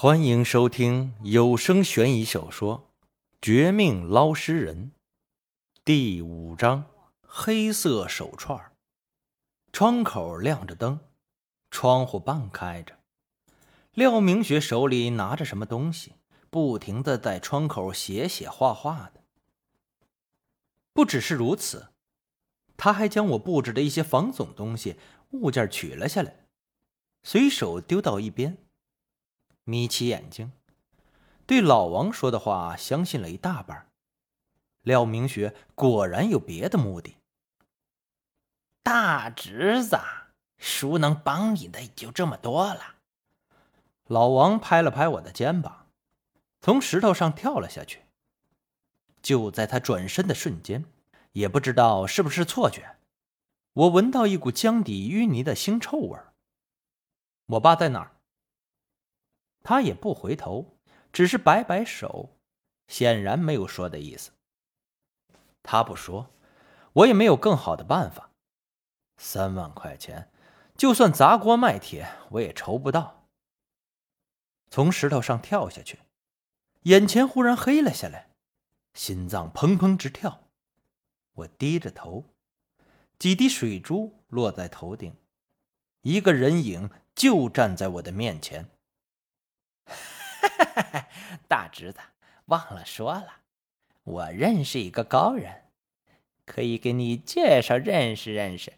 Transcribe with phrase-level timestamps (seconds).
[0.00, 2.88] 欢迎收听有声悬疑小说
[3.42, 4.92] 《绝命捞尸人》
[5.84, 6.84] 第五章：
[7.20, 8.70] 黑色手串。
[9.72, 11.00] 窗口亮着灯，
[11.72, 12.96] 窗户半开着。
[13.92, 16.12] 廖明学手里拿着什么东西，
[16.48, 19.24] 不停的在窗口写写画画的。
[20.92, 21.88] 不只是如此，
[22.76, 24.94] 他还将我布置的一些防总东西
[25.30, 26.46] 物件取了下来，
[27.24, 28.58] 随手丢到一边。
[29.68, 30.50] 眯起眼睛，
[31.44, 33.90] 对老王说的话相信了一大半。
[34.80, 37.16] 廖明学果然有别的目的。
[38.82, 39.98] 大侄子，
[40.56, 42.94] 叔能帮你的也就这么多了。
[44.06, 45.88] 老王拍了拍我的肩膀，
[46.62, 48.04] 从石头上跳了下去。
[49.20, 50.86] 就在他转身的瞬间，
[51.32, 52.96] 也不知道是不是错觉，
[53.74, 56.18] 我闻到一股江底淤泥的腥臭味
[57.44, 58.12] 我爸在哪儿？
[59.68, 60.78] 他也不回头，
[61.12, 62.30] 只是摆摆手，
[62.86, 64.30] 显然没有说的意思。
[65.62, 66.30] 他不说，
[66.94, 68.30] 我也没有更好的办法。
[69.18, 70.30] 三万块钱，
[70.74, 73.26] 就算砸锅卖铁，我也筹不到。
[74.70, 75.98] 从石头上跳下去，
[76.84, 78.30] 眼前忽然黑了下来，
[78.94, 80.44] 心脏砰砰直跳。
[81.34, 82.24] 我低着头，
[83.18, 85.14] 几滴水珠落在头顶，
[86.00, 88.70] 一个人影就站在我的面前。
[91.48, 92.00] 大侄子，
[92.46, 93.40] 忘了说了，
[94.04, 95.64] 我认识一个高人，
[96.44, 98.74] 可以给你介绍认识认识。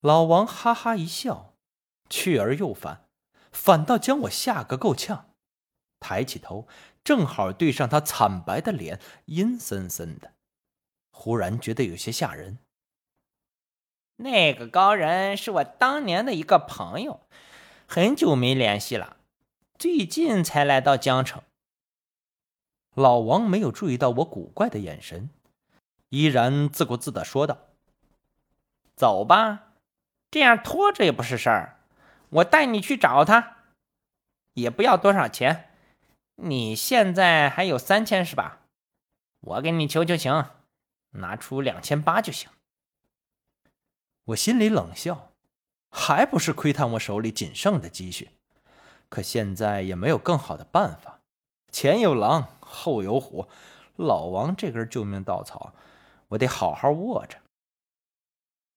[0.00, 1.54] 老王哈哈一笑，
[2.08, 3.08] 去而又返，
[3.50, 5.30] 反倒将我吓个够呛。
[6.00, 6.68] 抬起头，
[7.02, 10.34] 正好对上他惨白的脸，阴森森的，
[11.10, 12.58] 忽然觉得有些吓人。
[14.20, 17.28] 那个高人是我当年的一个朋友，
[17.86, 19.17] 很久没联系了。
[19.78, 21.40] 最近才来到江城。
[22.94, 25.30] 老王没有注意到我古怪的眼神，
[26.08, 27.68] 依然自顾自的说道
[28.96, 29.74] ：“走吧，
[30.32, 31.78] 这样拖着也不是事儿。
[32.30, 33.58] 我带你去找他，
[34.54, 35.70] 也不要多少钱。
[36.34, 38.62] 你现在还有三千是吧？
[39.40, 40.46] 我给你求求情，
[41.10, 42.50] 拿出两千八就行。”
[44.26, 45.30] 我心里冷笑，
[45.88, 48.30] 还不是窥探我手里仅剩的积蓄。
[49.08, 51.20] 可现在也没有更好的办法，
[51.72, 53.48] 前有狼，后有虎，
[53.96, 55.72] 老王这根救命稻草，
[56.28, 57.38] 我得好好握着。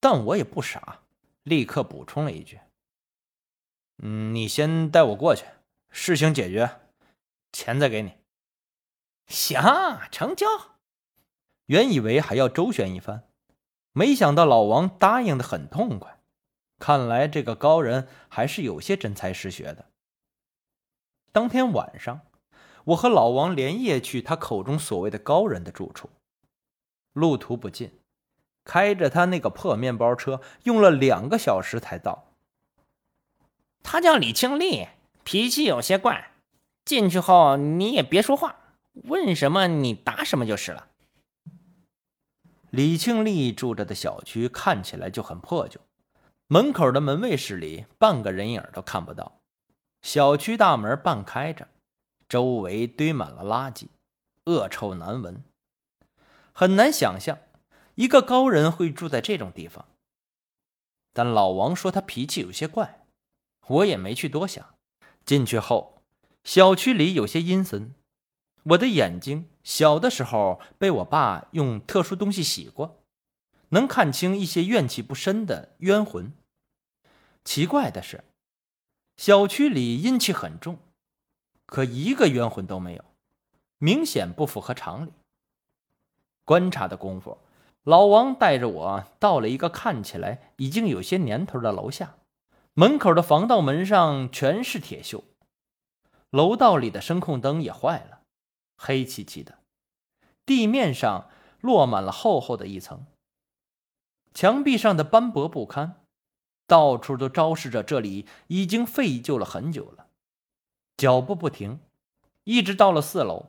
[0.00, 1.00] 但我也不傻，
[1.42, 2.60] 立刻补充了一句
[4.02, 5.44] ：“嗯，你先带我过去，
[5.90, 6.80] 事情解决，
[7.52, 8.12] 钱再给你。”
[9.26, 10.46] 行，成交。
[11.66, 13.24] 原以为还要周旋一番，
[13.92, 16.18] 没想到老王答应的很痛快，
[16.78, 19.86] 看来这个高人还是有些真才实学的。
[21.32, 22.20] 当天晚上，
[22.84, 26.10] 我和老王连夜去他口中所谓的高人的住处。
[27.12, 27.92] 路途不近，
[28.64, 32.32] 开着他那个破面包车，用了两个小时才到。
[33.82, 34.88] 他叫李庆利，
[35.24, 36.32] 脾气有些怪。
[36.84, 38.56] 进去后你也别说话，
[39.04, 40.88] 问什么你答什么就是了。
[42.70, 45.80] 李庆利住着的小区看起来就很破旧，
[46.46, 49.37] 门口的门卫室里半个人影都看不到。
[50.02, 51.68] 小区大门半开着，
[52.28, 53.88] 周围堆满了垃圾，
[54.44, 55.42] 恶臭难闻。
[56.52, 57.38] 很难想象
[57.96, 59.86] 一个高人会住在这种地方。
[61.12, 63.04] 但老王说他脾气有些怪，
[63.66, 64.74] 我也没去多想。
[65.24, 66.00] 进去后，
[66.44, 67.92] 小区里有些阴森。
[68.62, 73.02] 我的眼睛小的时候被我爸用特殊东西洗过，
[73.70, 76.32] 能看清一些怨气不深的冤魂。
[77.44, 78.24] 奇怪的是。
[79.18, 80.78] 小区里阴气很重，
[81.66, 83.04] 可一个冤魂都没有，
[83.78, 85.12] 明显不符合常理。
[86.44, 87.38] 观察的功夫，
[87.82, 92.14] 老王带着我到了一个看起来已经有些年头的楼下，
[92.74, 95.24] 门口的防盗门上全是铁锈，
[96.30, 98.20] 楼道里的声控灯也坏了，
[98.76, 99.58] 黑漆漆的，
[100.46, 101.28] 地面上
[101.60, 103.04] 落满了厚厚的一层，
[104.32, 105.97] 墙壁上的斑驳不堪。
[106.68, 110.06] 到处都昭示着这里已经废旧了很久了。
[110.98, 111.80] 脚步不停，
[112.44, 113.46] 一直到了四楼，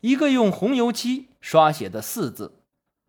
[0.00, 2.60] 一个用红油漆刷写的“四”字，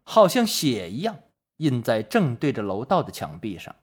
[0.03, 1.19] 好像血一样
[1.57, 3.75] 印在正对着楼道的墙壁上。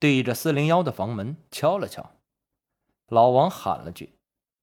[0.00, 2.10] 对着四零幺的房门敲了敲，
[3.06, 4.14] 老王喊了句：“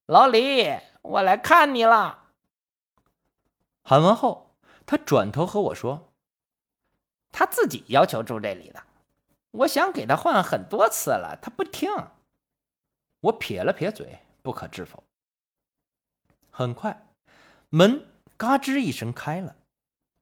[0.06, 0.68] 老李，
[1.02, 2.32] 我来看你了。”
[3.84, 4.56] 喊完后，
[4.86, 6.12] 他转头和我说
[7.32, 8.84] ：“他自己要求住这里的。”
[9.58, 11.90] 我想给他换很多次了，他不听。
[13.22, 15.04] 我撇了撇嘴，不可置否。
[16.52, 17.08] 很快，
[17.70, 18.06] 门
[18.38, 19.56] 嘎吱一声开了，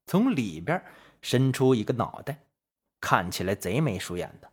[0.06, 0.84] 从里边
[1.22, 2.44] 伸出一个脑袋，
[3.02, 4.52] 看起来贼眉鼠眼的，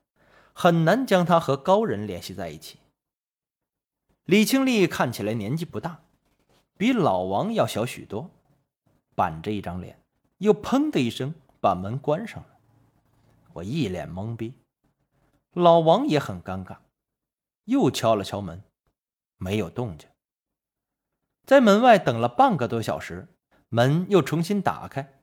[0.52, 2.78] 很难将他和高人联系在一起。
[4.24, 6.02] 李清丽看起来年纪不大，
[6.76, 8.30] 比老王要小许多，
[9.14, 10.00] 板着一张脸，
[10.38, 12.48] 又砰的一声把门关上了。
[13.54, 14.54] 我一脸懵逼，
[15.52, 16.78] 老王也很尴尬。
[17.64, 18.62] 又敲了敲门，
[19.36, 20.08] 没有动静。
[21.44, 23.28] 在门外等了半个多小时，
[23.68, 25.20] 门又重新打开。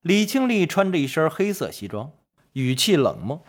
[0.00, 2.12] 李庆丽穿着一身黑色西装，
[2.52, 3.42] 语气冷漠：“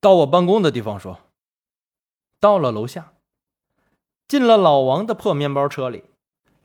[0.00, 1.30] 到我办公的地方说。”
[2.40, 3.12] 到了楼下，
[4.26, 6.04] 进了老王的破面包车里，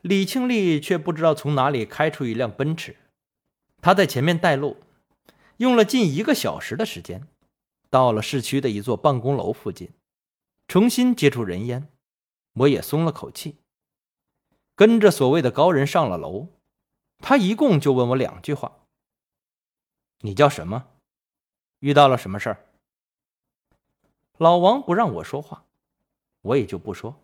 [0.00, 2.96] 李庆丽却不知道从哪里开出一辆奔驰，
[3.80, 4.78] 他在前面带路，
[5.58, 7.28] 用了近一个小时的时间，
[7.96, 9.88] 到了市区的一座办公楼附近。
[10.68, 11.88] 重新接触人烟，
[12.52, 13.56] 我也松了口气。
[14.74, 16.48] 跟着所谓的高人上了楼，
[17.20, 18.80] 他一共就问我两句话
[20.20, 20.88] ：“你叫什么？
[21.78, 22.66] 遇到了什么事儿？”
[24.36, 25.64] 老王不让我说话，
[26.42, 27.16] 我也就不说。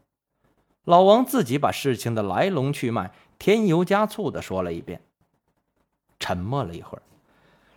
[0.85, 5.03] 老王自己把事情的来龙去脉添油加醋的说了一遍。
[6.19, 7.03] 沉默了一会儿，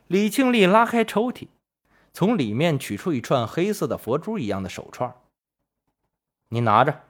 [0.07, 1.49] 李庆利拉开抽屉，
[2.15, 5.13] 从里面取出一串黑色的佛珠一样的手串。
[6.47, 7.01] 你拿着，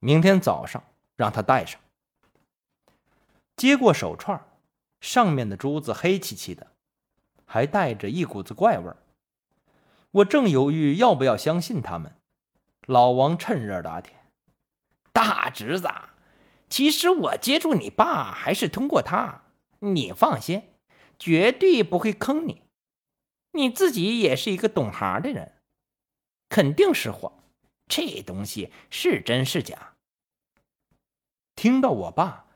[0.00, 0.84] 明天早上
[1.16, 1.80] 让他戴上。
[3.56, 4.46] 接过手串，
[5.00, 6.66] 上面的珠子黑漆漆的，
[7.46, 8.98] 还带着一股子怪味儿。
[10.10, 12.14] 我正犹豫要不要相信他们，
[12.86, 14.14] 老王趁热打铁
[15.10, 15.88] ：“大侄子，
[16.68, 19.44] 其实我接触你爸还是通过他，
[19.78, 20.64] 你放心，
[21.18, 22.63] 绝对不会坑你。
[23.54, 25.52] 你自己也是一个懂行的人，
[26.48, 27.40] 肯定是货。”
[27.86, 29.94] 这东西是真是假？
[31.54, 32.46] 听到我爸，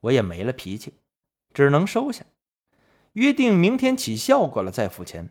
[0.00, 0.94] 我也没了脾气，
[1.54, 2.26] 只能收下，
[3.12, 5.30] 约定明天起效果了再付钱。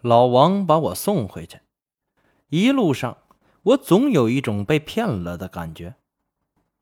[0.00, 1.60] 老王把我送回去，
[2.48, 3.18] 一路上
[3.62, 5.96] 我总有一种被骗了的感觉，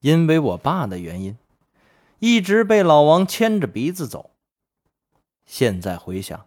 [0.00, 1.38] 因为我爸的原因，
[2.19, 4.35] 一直被老王牵着鼻子走。
[5.47, 6.47] 现在回想，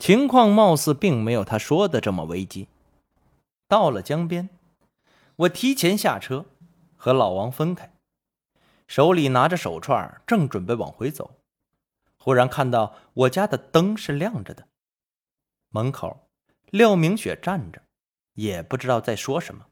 [0.00, 2.68] 情况貌似并没有他说的这么危机。
[3.68, 4.48] 到了江边，
[5.36, 6.46] 我提前下车，
[6.96, 7.92] 和老王分开，
[8.88, 11.36] 手里拿着手串，正准备往回走，
[12.16, 14.68] 忽然看到我家的灯是亮着的。
[15.68, 16.30] 门口，
[16.70, 17.82] 廖明雪站着，
[18.32, 19.66] 也不知道在说什么，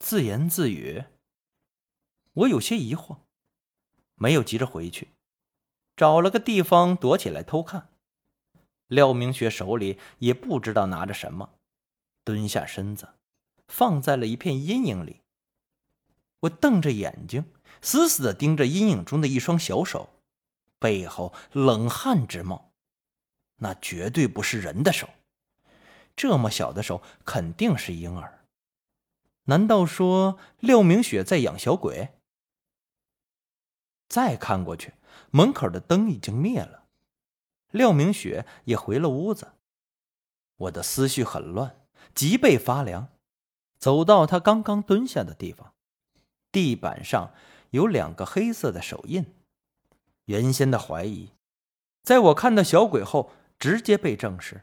[0.00, 1.04] 自言自语。
[2.32, 3.18] 我有些疑惑，
[4.16, 5.12] 没有急着回去，
[5.94, 7.90] 找了个地方躲起来偷看。
[8.94, 11.50] 廖明雪手里也不知道拿着什么。
[12.22, 13.08] 蹲下身子，
[13.68, 15.20] 放在了一片阴影里。
[16.40, 17.44] 我瞪着眼睛，
[17.82, 20.10] 死死的盯着阴影中的一双小手，
[20.78, 22.72] 背后冷汗直冒。
[23.56, 25.08] 那绝对不是人的手，
[26.16, 28.44] 这么小的手肯定是婴儿。
[29.44, 32.10] 难道说廖明雪在养小鬼？
[34.08, 34.94] 再看过去，
[35.30, 36.83] 门口的灯已经灭了，
[37.74, 39.52] 廖明雪也回了屋子。
[40.56, 41.80] 我的思绪很乱。
[42.14, 43.08] 脊背发凉，
[43.78, 45.74] 走到他刚刚蹲下的地方，
[46.52, 47.34] 地板上
[47.70, 49.34] 有两个黑色的手印。
[50.26, 51.30] 原先的怀疑，
[52.04, 54.62] 在我看到小鬼后，直接被证实：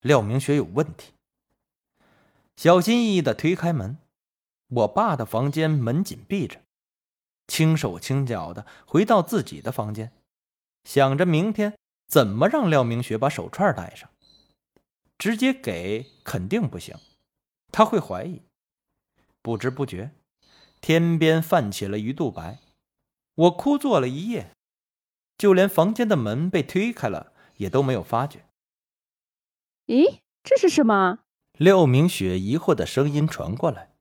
[0.00, 1.12] 廖明雪有问题。
[2.56, 3.98] 小心翼翼的推开门，
[4.66, 6.62] 我爸的房间门紧闭着，
[7.46, 10.10] 轻手轻脚的回到自己的房间，
[10.82, 14.08] 想着明天怎么让廖明雪把手串戴上。
[15.18, 16.96] 直接给肯定不行，
[17.70, 18.42] 他会怀疑。
[19.40, 20.10] 不知不觉，
[20.80, 22.58] 天边泛起了鱼肚白，
[23.34, 24.50] 我枯坐了一夜，
[25.38, 28.46] 就连房间的门被推开了也都没有发觉。
[29.86, 31.20] 咦，这是什么？
[31.52, 33.94] 廖明雪疑惑的声音传过来，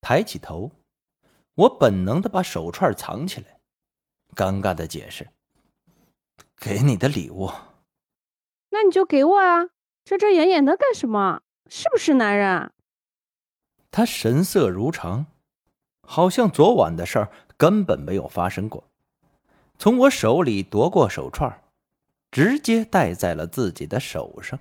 [0.00, 0.70] 抬起头，
[1.54, 3.60] 我本能的把手串藏起来，
[4.34, 5.30] 尴尬的解释
[6.56, 7.50] ：“给你的礼物。”
[8.70, 9.68] 那你就给我啊。
[10.04, 11.42] 遮遮掩掩的干什么？
[11.68, 12.72] 是不是男人？
[13.90, 15.26] 他神色如常，
[16.02, 18.84] 好像昨晚的事儿根本没有发生过。
[19.78, 21.60] 从我手里夺过手串，
[22.30, 24.60] 直接戴在了自己的手上。